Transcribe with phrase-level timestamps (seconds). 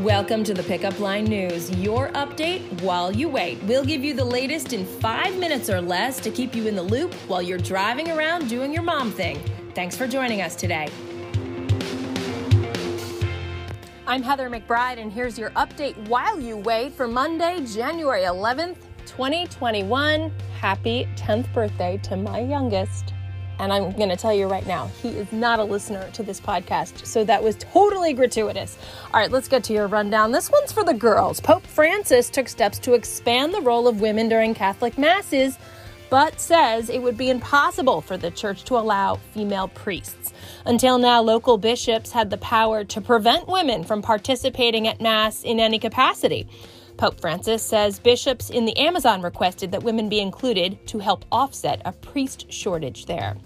[0.00, 3.62] Welcome to the Pickup Line News, your update while you wait.
[3.64, 6.82] We'll give you the latest in five minutes or less to keep you in the
[6.82, 9.38] loop while you're driving around doing your mom thing.
[9.74, 10.88] Thanks for joining us today.
[14.06, 20.32] I'm Heather McBride, and here's your update while you wait for Monday, January 11th, 2021.
[20.58, 23.12] Happy 10th birthday to my youngest.
[23.60, 26.40] And I'm going to tell you right now, he is not a listener to this
[26.40, 27.04] podcast.
[27.04, 28.78] So that was totally gratuitous.
[29.12, 30.32] All right, let's get to your rundown.
[30.32, 31.40] This one's for the girls.
[31.40, 35.58] Pope Francis took steps to expand the role of women during Catholic masses,
[36.08, 40.32] but says it would be impossible for the church to allow female priests.
[40.64, 45.60] Until now, local bishops had the power to prevent women from participating at Mass in
[45.60, 46.48] any capacity.
[47.00, 51.80] Pope Francis says bishops in the Amazon requested that women be included to help offset
[51.86, 53.38] a priest shortage there.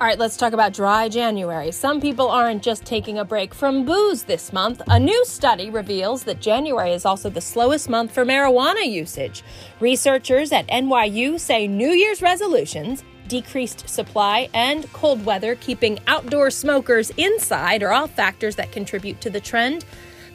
[0.00, 1.70] All right, let's talk about dry January.
[1.72, 4.80] Some people aren't just taking a break from booze this month.
[4.88, 9.42] A new study reveals that January is also the slowest month for marijuana usage.
[9.80, 17.10] Researchers at NYU say New Year's resolutions, decreased supply, and cold weather keeping outdoor smokers
[17.18, 19.84] inside are all factors that contribute to the trend.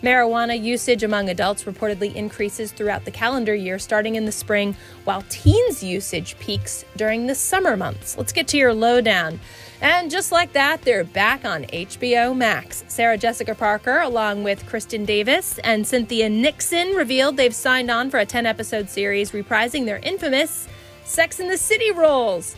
[0.02, 5.23] Marijuana usage among adults reportedly increases throughout the calendar year starting in the spring, while
[5.30, 8.17] teens' usage peaks during the summer months.
[8.17, 9.39] Let's get to your lowdown.
[9.79, 12.83] And just like that, they're back on HBO Max.
[12.88, 18.19] Sarah Jessica Parker, along with Kristin Davis and Cynthia Nixon, revealed they've signed on for
[18.19, 20.67] a 10 episode series reprising their infamous
[21.03, 22.55] Sex in the City roles.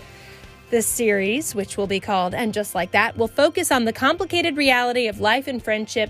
[0.69, 4.58] This series, which will be called And Just Like That, will focus on the complicated
[4.58, 6.09] reality of life and friendship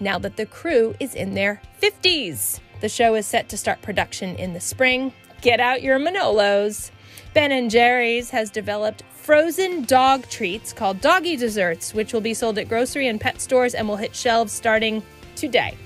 [0.00, 2.60] now that the crew is in their 50s.
[2.80, 5.12] The show is set to start production in the spring.
[5.40, 6.90] Get out your Manolos.
[7.34, 12.58] Ben and Jerry's has developed frozen dog treats called doggy desserts, which will be sold
[12.58, 15.02] at grocery and pet stores and will hit shelves starting
[15.34, 15.76] today.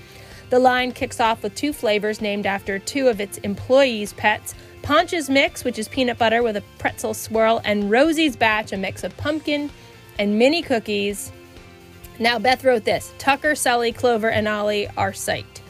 [0.49, 5.29] The line kicks off with two flavors named after two of its employees' pets Pontch's
[5.29, 9.15] Mix, which is peanut butter with a pretzel swirl, and Rosie's Batch, a mix of
[9.15, 9.69] pumpkin
[10.17, 11.31] and mini cookies
[12.21, 15.61] now, Beth wrote this Tucker, Sully, Clover, and Ollie are psyched.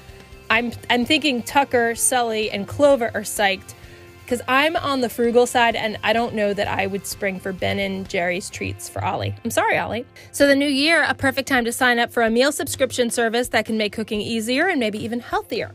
[0.50, 3.74] I'm, I'm thinking Tucker, Sully, and Clover are psyched
[4.26, 7.54] because I'm on the frugal side and I don't know that I would spring for
[7.54, 9.34] Ben and Jerry's treats for Ollie.
[9.46, 10.06] I'm sorry, Ollie.
[10.34, 13.48] So, the new year, a perfect time to sign up for a meal subscription service
[13.50, 15.72] that can make cooking easier and maybe even healthier.